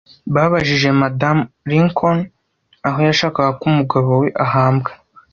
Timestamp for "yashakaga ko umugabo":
3.09-4.09